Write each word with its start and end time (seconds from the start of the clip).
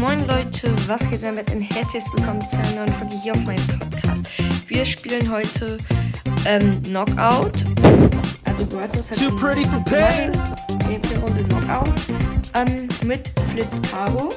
Moin 0.00 0.26
Leute, 0.26 0.70
was 0.86 1.08
geht 1.08 1.22
damit? 1.22 1.50
Ein 1.50 1.62
herzliches 1.62 2.12
Willkommen 2.12 2.46
zu 2.46 2.58
einer 2.58 2.84
neuen 2.84 2.92
Folge 2.94 3.16
hier 3.22 3.32
auf 3.32 3.44
meinem 3.44 3.66
Podcast. 3.66 4.26
Wir 4.66 4.84
spielen 4.84 5.30
heute 5.30 5.78
ähm, 6.44 6.82
Knockout. 6.82 7.64
Also 8.44 8.64
du 8.68 8.78
hattest 8.78 9.10
halt 9.10 9.20
Too 9.20 9.34
pretty 9.36 9.64
for 9.64 9.82
pain. 9.84 10.32
Runde 11.22 11.44
Knockout. 11.44 11.88
Ähm, 12.54 12.88
mit 13.04 13.32
Blitz 13.54 13.70
Caro. 13.90 14.34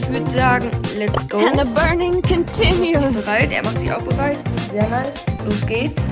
Ich 0.00 0.08
würde 0.08 0.30
sagen, 0.30 0.70
let's 0.96 1.28
go. 1.28 1.38
And 1.38 1.58
the 1.58 1.64
burning 1.64 2.22
continues. 2.22 3.24
Bereit, 3.24 3.50
er 3.50 3.64
macht 3.64 3.78
sich 3.80 3.92
auch 3.92 4.02
bereit. 4.02 4.38
Sehr 4.70 4.88
nice. 4.88 5.26
Los 5.44 5.66
geht's. 5.66 6.10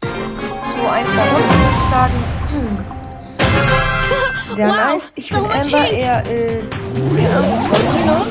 So, 0.00 0.88
ein, 0.88 1.06
zwei 1.06 1.28
Runden 1.28 1.48
würde 1.50 1.74
ich 1.74 1.90
sagen. 1.90 2.14
Hm. 2.50 2.95
Sehr 4.56 4.68
Wow, 4.68 4.74
nice. 4.74 5.10
Ich 5.16 5.28
so 5.28 5.34
finde 5.34 5.50
Amber, 5.50 5.82
heat. 5.82 6.00
er 6.00 6.22
ist. 6.30 6.72
Keine 7.14 7.36
Ahnung, 7.36 7.68
kommt 7.68 7.82
die 7.92 8.06
noch? 8.06 8.26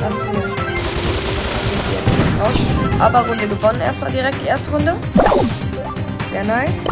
Das 0.00 0.24
hier. 0.24 0.42
Raus. 2.40 2.56
Aber 2.98 3.28
Runde 3.28 3.46
gewonnen 3.46 3.80
erstmal 3.82 4.10
direkt, 4.10 4.40
die 4.40 4.46
erste 4.46 4.70
Runde. 4.70 4.96
Sehr 6.32 6.44
nice. 6.44 6.82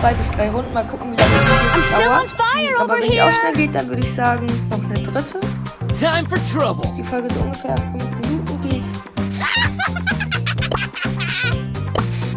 Zwei 0.00 0.14
bis 0.14 0.30
drei 0.30 0.50
Runden. 0.50 0.72
Mal 0.72 0.84
gucken, 0.86 1.12
wie 1.12 1.16
lange 1.16 1.30
die 1.30 1.50
I'm 1.50 1.76
jetzt 1.76 1.92
dauert. 1.92 2.30
fire 2.30 2.80
Aber 2.80 2.94
over 2.94 3.02
wenn 3.02 3.10
die 3.10 3.22
auch 3.22 3.32
schnell 3.32 3.52
geht, 3.54 3.74
dann 3.74 3.88
würde 3.88 4.02
ich 4.02 4.12
sagen, 4.12 4.46
noch 4.70 4.84
eine 4.84 5.02
dritte. 5.02 5.40
Time 5.98 6.28
for 6.28 6.38
trouble. 6.52 6.90
Die 6.96 7.02
Folge 7.02 7.28
so 7.32 7.40
ungefähr 7.40 7.76
fünf 7.76 8.04
Minuten 8.20 8.68
geht. 8.68 8.84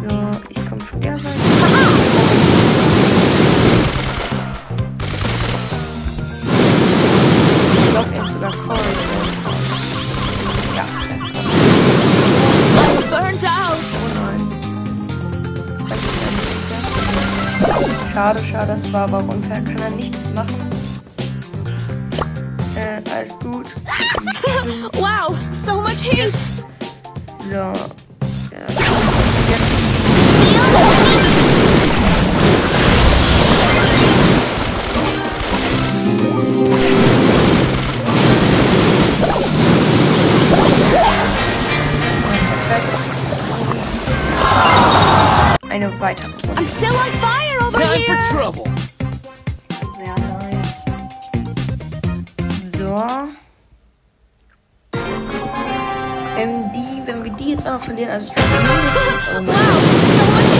So, 0.02 0.08
ich 0.48 0.68
komme 0.68 0.80
von 0.80 1.00
der 1.00 1.16
Schade, 18.12 18.42
schade, 18.42 18.66
das 18.68 18.92
war 18.92 19.02
aber 19.02 19.18
auch 19.18 19.28
unfair. 19.28 19.62
Kann 19.62 19.78
er 19.78 19.90
nichts 19.90 20.26
machen. 20.34 20.54
Äh, 22.76 23.00
alles 23.10 23.38
gut. 23.38 23.66
Wow, 24.94 25.36
so 25.66 25.80
much 25.80 26.04
heat. 26.10 26.32
So. 27.50 27.56
Ja. 27.56 27.72
Perfekt. 42.30 42.86
Eine 45.70 46.00
weitere. 46.00 46.30
I'm 46.56 46.64
still 46.66 46.90
on 46.90 47.10
fire 47.20 47.51
over 47.74 47.84
Time 47.84 48.02
for 48.02 48.14
here. 48.14 48.30
trouble. 48.30 48.66
Sehr 49.96 50.16
nice. 50.18 50.72
So. 52.76 53.28
Wenn 56.34 56.72
die, 56.72 57.02
wenn 57.06 57.24
wir 57.24 57.32
die 57.32 57.50
jetzt 57.50 57.66
auch 57.66 57.72
noch 57.72 57.84
verlieren, 57.84 58.10
also 58.10 58.28
ich 58.28 58.36
würde 58.36 58.52
mindestens 58.58 59.22
oh 59.28 59.42
Wow, 59.46 59.80
so 60.18 60.24
much 60.32 60.52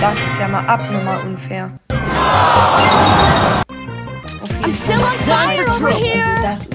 das. 0.00 0.20
Ist 0.24 0.38
ja 0.38 0.48
mal 0.48 0.66
abnormal 0.66 1.20
unfair. 1.24 1.70
Auf 4.42 4.50
jeden 4.50 4.64
I'm 4.64 4.72
still 4.72 5.00
on 5.00 5.18
fire 5.20 5.64
over 5.68 5.90
here. 5.90 6.34
Das 6.42 6.71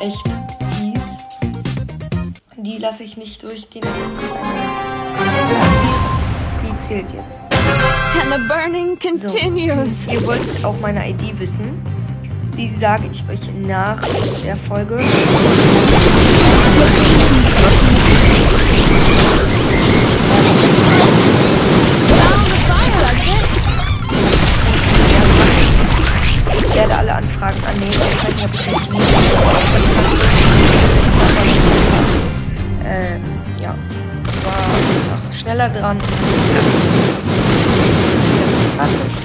echt 0.00 0.22
fies. 0.76 1.00
Die 2.56 2.78
lasse 2.78 3.02
ich 3.02 3.16
nicht 3.16 3.42
durchgehen. 3.42 3.84
Die, 6.62 6.66
die 6.66 6.78
zählt 6.78 7.12
jetzt. 7.12 7.42
And 8.20 8.32
the 8.32 8.38
burning 8.48 8.98
So. 9.14 9.26
continues. 9.28 10.06
Ihr 10.06 10.24
wolltet 10.26 10.64
auch 10.64 10.78
meine 10.80 11.08
ID 11.10 11.38
wissen. 11.38 11.82
Die 12.56 12.72
sage 12.76 13.08
ich 13.10 13.22
euch 13.28 13.52
nach 13.66 14.00
der 14.44 14.56
Folge. 14.56 15.00
Werde 26.74 26.96
alle 26.96 27.14
Anfragen 27.14 27.58
annehmen. 27.66 27.92
Ich 27.92 28.24
weiß 28.24 28.34
nicht, 28.36 28.46
ob 28.46 28.54
ich 28.54 28.64
das 28.64 28.90
nicht 28.90 30.14
äh, 32.84 33.18
ja. 33.62 33.74
War 34.44 34.54
einfach 34.54 35.32
schneller 35.32 35.68
dran. 35.68 35.98
Gratis. 38.76 39.22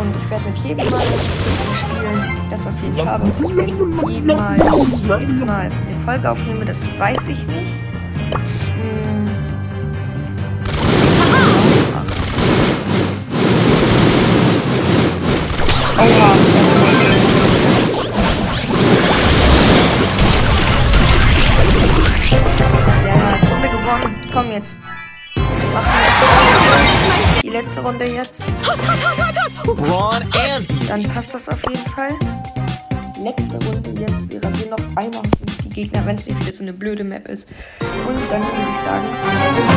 Und 0.00 0.14
ich 0.20 0.30
werde 0.30 0.44
mit 0.46 0.58
jedem 0.58 0.90
Mal 0.90 1.00
ein 1.00 1.08
bisschen 1.44 1.74
spielen. 1.74 2.48
Das 2.50 2.66
auf 2.66 2.82
jeden 2.82 2.96
Fall. 2.96 3.08
Aber 3.08 3.26
ich 3.26 3.56
werde 3.56 3.72
jedem 4.10 4.36
Mal, 4.36 5.20
jedes 5.20 5.44
Mal 5.44 5.70
eine 5.70 5.96
Folge 6.04 6.30
aufnehmen. 6.30 6.66
Das 6.66 6.86
weiß 6.98 7.28
ich 7.28 7.46
nicht. 7.46 7.83
Machen 25.74 25.90
die 27.42 27.48
letzte 27.48 27.80
Runde 27.82 28.04
jetzt. 28.04 28.46
Dann 30.88 31.02
passt 31.12 31.34
das 31.34 31.48
auf 31.48 31.60
jeden 31.68 31.84
Fall. 31.90 32.10
Letzte 33.20 33.58
Runde 33.66 33.90
jetzt. 34.00 34.30
Wir 34.30 34.42
rasieren 34.42 34.70
noch 34.70 34.96
einmal 34.96 35.22
die 35.64 35.68
Gegner, 35.70 36.06
wenn 36.06 36.16
es 36.16 36.26
nicht 36.26 36.40
wieder 36.40 36.52
so 36.52 36.62
eine 36.62 36.72
blöde 36.72 37.02
Map 37.02 37.26
ist. 37.28 37.48
Und 37.80 38.16
dann 38.30 38.42
würde 38.42 38.70
ich 38.70 38.84
sagen, 38.86 39.04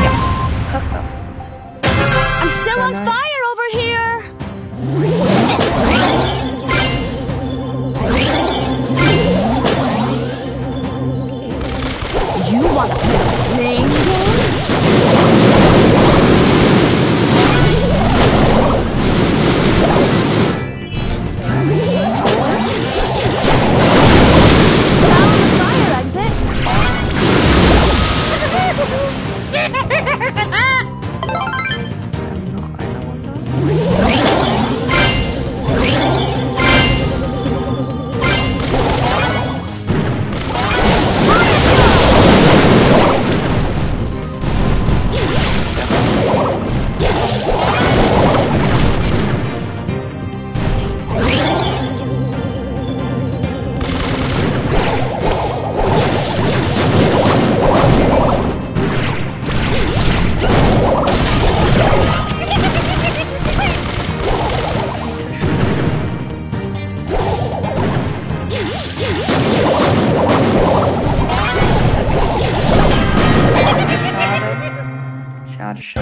ja, 0.04 0.12
passt 0.72 0.92
das. 0.94 1.18
I'm 2.42 2.50
still 2.50 2.80
on 2.80 2.94
fire 2.94 3.44
over 3.52 3.68
here. 3.74 4.22
You 12.52 12.62
wanna 12.76 13.27
gerade 75.68 75.82
schon. 75.82 76.02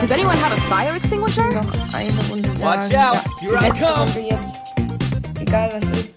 Does 0.00 0.10
anyone 0.10 0.36
have 0.36 0.52
a 0.52 0.60
fire 0.68 0.96
extinguisher? 0.96 1.50
Noch 1.50 1.64
eine 1.94 2.10
Runde. 2.30 2.48
Watch 2.60 2.94
out! 2.94 3.20
Here 3.40 3.56
I 3.56 3.70
come! 3.70 4.10
Jetzt. 4.20 4.56
Egal 5.40 5.70
was 5.72 5.98
ist. 5.98 6.14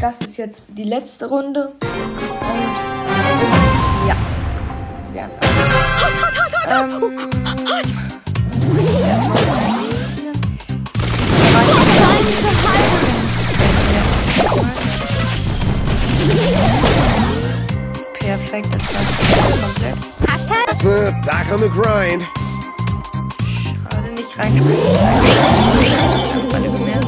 Das 0.00 0.20
ist 0.20 0.36
jetzt 0.36 0.64
die 0.68 0.84
letzte 0.84 1.28
Runde. 1.28 1.72
Und 1.82 2.76
ja. 4.08 4.16
Sehr 5.12 5.28
nice. 5.28 5.38
Halt, 6.02 6.14
halt, 6.22 6.52
halt, 6.52 6.90
ähm, 6.90 7.28
ja. 7.66 9.57
Perfekt, 18.20 18.74
das 18.74 18.82
war 18.94 19.02
komplett. 19.62 19.96
Uh, 20.84 21.10
back 21.24 21.50
on 21.52 21.60
the 21.60 21.68
grind. 21.68 22.22
Schade, 23.90 24.12
nicht 24.12 24.38
reinspringen. 24.38 24.78
Nicht 24.78 25.00
reinspringen. 25.00 25.98
Das 26.12 26.34
haben 26.34 26.54
alle 26.54 26.70
gemerkt. 26.70 27.06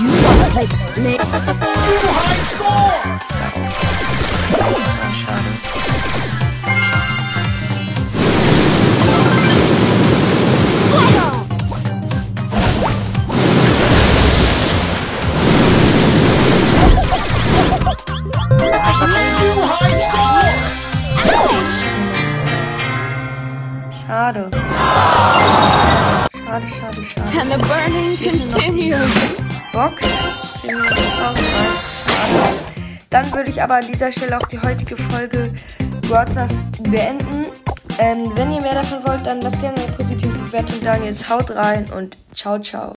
You 0.00 0.08
wanna 0.22 0.46
play 0.50 0.66
the 0.66 0.76
flame? 0.94 1.20
Ah, 2.62 2.93
Schade. 24.24 24.48
Schade, 26.32 26.66
schade, 26.66 27.02
schade. 27.04 27.28
And 27.38 27.52
the 27.52 27.58
burning 27.68 28.16
continues. 28.16 29.12
Box. 29.74 30.00
Schade. 30.64 31.42
Dann 33.10 33.30
würde 33.34 33.50
ich 33.50 33.62
aber 33.62 33.74
an 33.74 33.86
dieser 33.86 34.10
Stelle 34.10 34.38
auch 34.38 34.46
die 34.46 34.58
heutige 34.58 34.96
Folge 34.96 35.52
Broadcast 36.08 36.64
beenden. 36.84 37.44
Ähm, 37.98 38.32
wenn 38.34 38.50
ihr 38.50 38.62
mehr 38.62 38.74
davon 38.74 39.06
wollt, 39.06 39.26
dann 39.26 39.42
lasst 39.42 39.60
gerne 39.60 39.76
eine 39.76 39.92
positive 39.92 40.32
Bewertung 40.38 40.76
da. 40.82 40.96
Jetzt 40.96 41.28
haut 41.28 41.54
rein 41.54 41.84
und 41.94 42.16
ciao, 42.32 42.58
ciao. 42.58 42.92